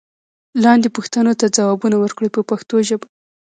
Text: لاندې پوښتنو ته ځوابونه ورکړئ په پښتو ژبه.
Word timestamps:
لاندې 0.63 0.87
پوښتنو 0.95 1.31
ته 1.39 1.45
ځوابونه 1.57 1.95
ورکړئ 1.99 2.29
په 2.33 2.41
پښتو 2.49 2.75
ژبه. 2.87 3.07